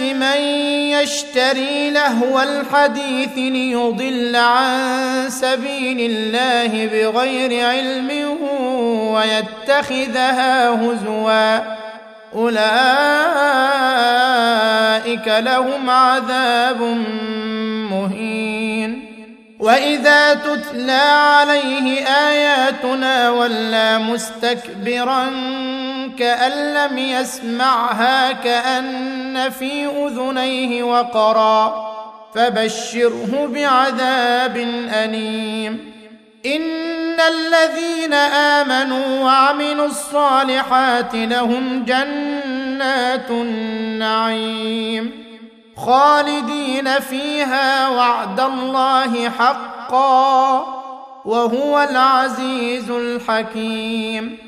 من 0.00 0.40
يشتري 0.90 1.90
لهو 1.90 2.40
الحديث 2.40 3.36
ليضل 3.36 4.36
عن 4.36 5.30
سبيل 5.30 6.10
الله 6.10 6.86
بغير 6.86 7.66
علم 7.66 8.10
ويتخذها 9.14 10.68
هزوا. 10.70 11.58
أولئك 12.34 12.58
لهم 15.28 15.90
عذاب 15.90 16.82
مهين. 17.90 19.08
وإذا 19.58 20.34
تتلى 20.34 20.92
عليه 21.36 22.06
آياتنا 22.06 23.30
ولى 23.30 23.98
مستكبرا 23.98 25.30
كأن 26.18 26.74
لم 26.74 26.98
يسمعها 26.98 28.32
كأن 28.32 29.50
في 29.50 29.86
أذنيه 29.86 30.82
وقرا. 30.82 31.88
فبشره 32.34 33.50
بعذاب 33.54 34.56
أليم. 34.94 35.92
إن 36.46 37.20
الذين 37.20 38.14
آمنوا 38.14 39.24
وعملوا 39.24 39.86
الصالحات 39.86 41.14
لهم 41.14 41.84
جنات 41.84 43.30
النعيم. 43.30 45.24
خالدين 45.76 47.00
فيها 47.00 47.88
وعد 47.88 48.40
الله 48.40 49.30
حقا 49.30 50.66
وهو 51.24 51.86
العزيز 51.90 52.90
الحكيم. 52.90 54.47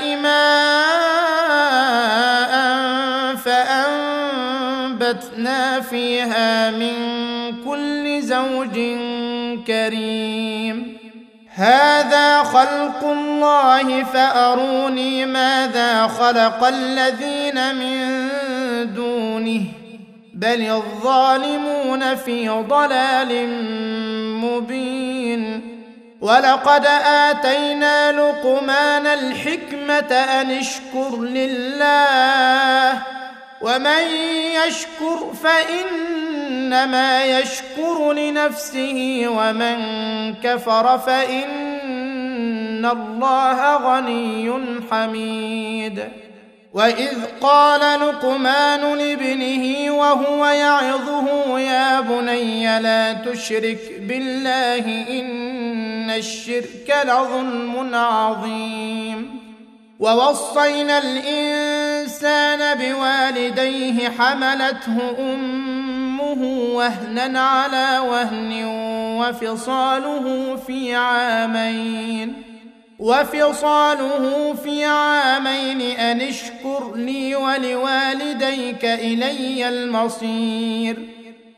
فيها 6.21 6.71
من 6.71 6.93
كل 7.65 8.21
زوج 8.21 8.75
كريم. 9.67 10.97
هذا 11.55 12.43
خلق 12.43 13.03
الله 13.03 14.03
فأروني 14.03 15.25
ماذا 15.25 16.07
خلق 16.07 16.63
الذين 16.63 17.75
من 17.75 18.29
دونه. 18.95 19.61
بل 20.33 20.61
الظالمون 20.61 22.15
في 22.15 22.49
ضلال 22.49 23.47
مبين. 24.37 25.61
ولقد 26.21 26.85
آتينا 27.05 28.11
لقمان 28.11 29.07
الحكمة 29.07 30.15
أن 30.15 30.51
اشكر 30.51 31.21
لله. 31.21 33.01
ومن 33.61 34.03
يشكر 34.67 35.33
فانما 35.43 37.25
يشكر 37.25 38.13
لنفسه 38.13 39.25
ومن 39.27 39.77
كفر 40.43 40.97
فان 40.97 42.85
الله 42.85 43.77
غني 43.77 44.61
حميد 44.91 46.03
واذ 46.73 47.25
قال 47.41 47.99
لقمان 47.99 48.97
لابنه 48.97 49.95
وهو 49.95 50.45
يعظه 50.45 51.59
يا 51.59 52.01
بني 52.01 52.79
لا 52.79 53.13
تشرك 53.13 53.99
بالله 53.99 54.85
ان 55.19 56.09
الشرك 56.09 56.95
لظلم 57.05 57.95
عظيم 57.95 59.39
ووصينا 59.99 60.97
الانسان 60.97 61.70
بوالديه 62.73 64.09
حملته 64.09 65.15
أمه 65.19 66.43
وهنا 66.73 67.39
على 67.39 67.99
وهن 67.99 68.65
وفصاله 69.19 70.55
في 70.55 70.95
عامين 70.95 72.33
وفصاله 72.99 74.53
في 74.53 74.85
عامين 74.85 75.81
أن 75.81 76.21
اشكر 76.21 76.95
لي 76.95 77.35
ولوالديك 77.35 78.85
إلي 78.85 79.69
المصير. 79.69 81.20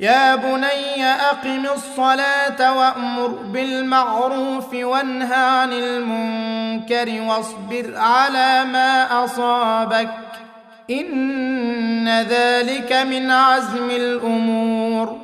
يا 0.00 0.34
بني 0.34 1.04
أقم 1.04 1.66
الصلاة 1.66 2.78
وأمر 2.78 3.26
بالمعروف 3.28 4.74
وانه 4.74 5.34
عن 5.34 5.72
المنكر 5.72 7.22
واصبر 7.22 7.96
على 7.96 8.64
ما 8.64 9.24
أصابك 9.24 10.14
إن 10.90 12.08
ذلك 12.22 12.92
من 12.92 13.30
عزم 13.30 13.90
الأمور 13.90 15.18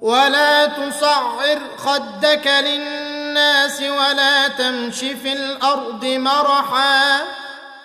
ولا 0.00 0.66
تصعر 0.66 1.58
خدك 1.76 2.50
للناس 2.60 3.82
ولا 3.82 4.48
تمش 4.48 4.98
في 4.98 5.32
الأرض 5.32 6.04
مرحا 6.04 7.20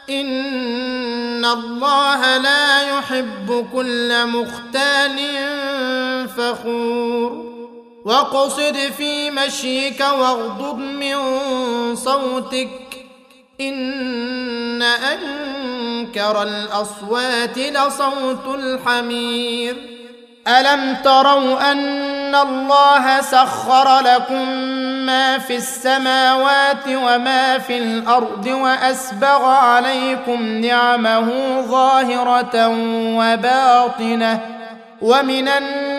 إن 0.10 1.46
الله 1.46 2.38
لا 2.38 2.81
يحب 2.81 3.68
كل 3.74 4.28
مختال 4.28 5.20
فخور 6.38 7.46
واقصد 8.06 8.76
في 8.98 9.31
مشيك 9.31 10.00
واغضض 10.00 10.78
من 10.78 11.16
صوتك. 11.96 12.70
إن 13.62 14.81
أنكر 14.81 16.42
الأصوات 16.42 17.58
لصوت 17.58 18.56
الحمير. 18.56 19.76
ألم 20.48 20.98
تروا 21.04 21.72
أن 21.72 22.36
الله 22.36 23.22
سخر 23.22 24.00
لكم 24.00 24.50
ما 25.06 25.38
في 25.38 25.56
السماوات 25.56 26.88
وما 26.88 27.58
في 27.58 27.78
الأرض 27.78 28.46
وأسبغ 28.48 29.46
عليكم 29.46 30.44
نعمه 30.44 31.62
ظاهرة 31.62 32.68
وباطنة. 33.18 34.40
ومن 35.02 35.48
الناس 35.48 35.99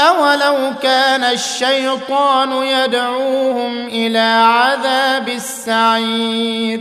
أولو 0.00 0.72
كان 0.82 1.24
الشيطان 1.24 2.52
يدعوهم 2.52 3.86
إلى 3.86 4.44
عذاب 4.48 5.28
السعير 5.28 6.80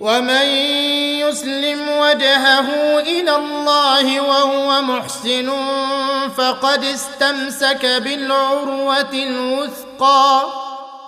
ومن 0.00 0.46
يسلم 1.20 1.88
وجهه 1.88 2.98
إلى 2.98 3.36
الله 3.36 4.20
وهو 4.20 4.82
محسن 4.82 5.52
فقد 6.36 6.84
استمسك 6.84 7.86
بالعروة 7.86 9.12
الوثقى 9.12 10.42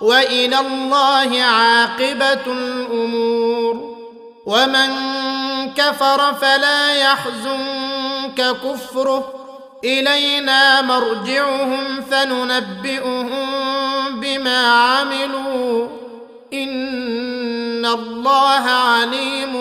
وإلى 0.01 0.59
الله 0.59 1.41
عاقبة 1.43 2.45
الأمور 2.47 3.97
ومن 4.45 4.89
كفر 5.73 6.33
فلا 6.33 6.95
يحزنك 6.95 8.55
كفره 8.63 9.38
إلينا 9.83 10.81
مرجعهم 10.81 12.01
فننبئهم 12.11 13.39
بما 14.19 14.67
عملوا. 14.67 15.87
إن 16.53 17.85
الله 17.85 18.69
عليم 18.69 19.53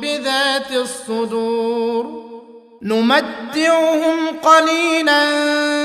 بذات 0.00 0.72
الصدور. 0.72 2.30
نمتعهم 2.82 4.26
قليلا 4.42 5.24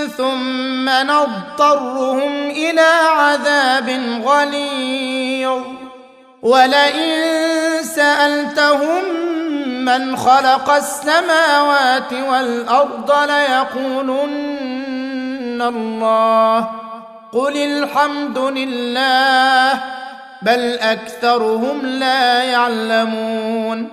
ثم 0.07 0.89
نضطرهم 0.89 2.49
إلى 2.49 2.91
عذاب 3.09 4.19
غليظ. 4.25 5.61
ولئن 6.41 7.13
سألتهم 7.83 9.03
من 9.85 10.17
خلق 10.17 10.69
السماوات 10.69 12.13
والارض 12.13 13.11
ليقولن 13.29 14.55
الله 15.61 16.69
قل 17.33 17.57
الحمد 17.57 18.37
لله 18.37 19.73
بل 20.41 20.79
اكثرهم 20.79 21.85
لا 21.85 22.43
يعلمون 22.43 23.89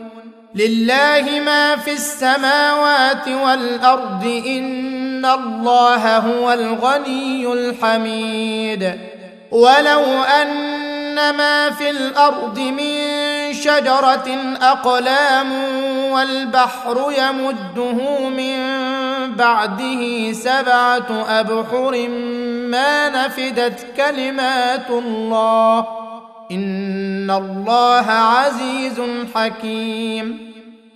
لله 0.55 1.41
ما 1.45 1.77
في 1.77 1.93
السماوات 1.93 3.29
والارض 3.29 4.43
ان 4.47 5.25
الله 5.25 6.19
هو 6.19 6.53
الغني 6.53 7.53
الحميد 7.53 8.99
ولو 9.51 10.23
ان 10.23 11.31
ما 11.31 11.71
في 11.71 11.91
الأرض 11.91 12.59
من 12.59 13.23
شجره 13.53 14.57
اقلام 14.63 15.53
والبحر 16.13 17.13
يمده 17.19 18.19
من 18.29 18.57
بعده 19.35 20.33
سبعة 20.33 21.25
أبحر 21.29 22.09
ما 22.69 23.09
نفدت 23.09 23.87
كلمات 23.97 24.91
الله. 24.91 25.87
إن 26.51 27.31
الله 27.31 28.11
عزيز 28.11 29.03
حكيم. 29.35 30.53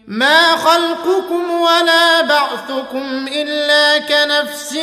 ما 0.06 0.56
خلقكم 0.56 1.50
ولا 1.50 2.22
بعثكم 2.22 3.26
إلا 3.34 3.98
كنفس 3.98 4.78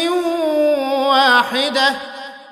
واحدة. 1.10 1.90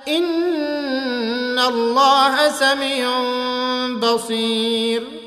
إن 0.07 1.60
الله 1.60 2.50
سميع 2.50 3.10
بصير. 4.00 5.21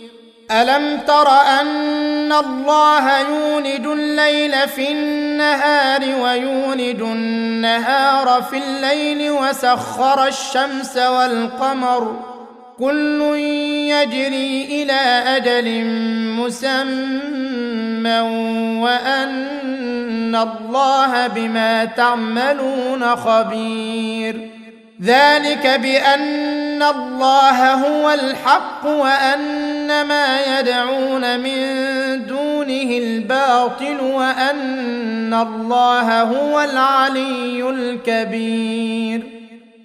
ألم 0.51 1.01
تر 1.07 1.29
أن 1.31 2.33
الله 2.33 3.21
يولد 3.21 3.87
الليل 3.87 4.69
في 4.69 4.93
النهار 4.93 6.01
ويولد 6.21 7.01
النهار 7.01 8.43
في 8.43 8.57
الليل 8.57 9.31
وسخر 9.31 10.27
الشمس 10.27 10.97
والقمر 10.97 12.17
كل 12.79 13.23
يجري 13.89 14.65
إلى 14.83 15.23
أجل 15.37 15.85
مسمى 16.41 18.21
وأن 18.83 20.37
الله 20.37 21.27
بما 21.27 21.85
تعملون 21.85 23.17
خبير 23.17 24.51
ذلك 25.03 25.67
بأن 25.67 26.54
الله 26.83 27.73
هو 27.73 28.11
الحق 28.11 28.87
وان 28.87 30.03
ما 30.03 30.59
يدعون 30.59 31.41
من 31.41 31.57
دونه 32.27 32.99
الباطل 32.99 34.01
وان 34.01 35.35
الله 35.35 36.23
هو 36.23 36.61
العلي 36.61 37.71
الكبير 37.71 39.23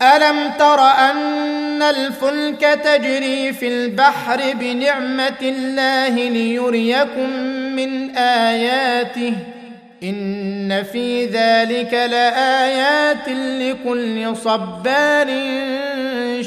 الم 0.01 0.51
تر 0.59 0.79
ان 0.81 1.81
الفلك 1.81 2.61
تجري 2.83 3.53
في 3.53 3.67
البحر 3.67 4.41
بنعمه 4.53 5.41
الله 5.41 6.29
ليريكم 6.29 7.29
من 7.75 8.17
اياته 8.17 9.33
ان 10.03 10.83
في 10.83 11.25
ذلك 11.25 11.93
لايات 11.93 13.29
لكل 13.29 14.35
صبار 14.35 15.27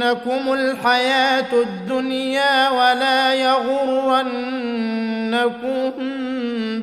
تغرنكم 0.00 0.52
الحياة 0.52 1.52
الدنيا 1.52 2.70
ولا 2.70 3.34
يغرنكم 3.34 4.30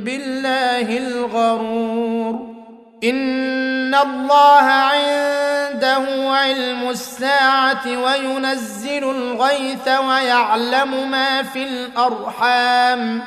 بالله 0.04 0.98
الغرور 0.98 2.56
ان 3.04 3.96
الله 3.96 4.64
عنده 4.64 6.04
علم 6.30 6.90
الساعة 6.90 7.84
وينزل 7.88 9.04
الغيث 9.04 9.88
ويعلم 9.88 11.12
ما 11.12 11.44
في 11.44 11.64
الارحام 11.64 13.22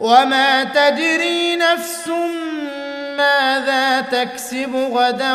وما 0.00 0.64
تدري 0.64 1.56
نفس 1.56 2.10
ماذا 3.16 4.00
تكسب 4.00 4.76
غدا 4.76 5.34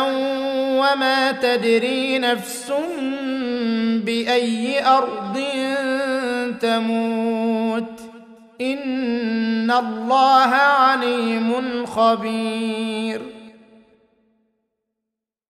وما 0.80 1.32
تدري 1.32 2.18
نفس 2.18 2.72
بأي 4.04 4.86
أرض 4.86 5.40
تموت 6.60 8.00
إن 8.60 9.70
الله 9.70 10.54
عليم 10.54 11.86
خبير 11.86 13.39